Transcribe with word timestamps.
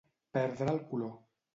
Perdre 0.37 0.75
el 0.75 0.81
color. 0.95 1.15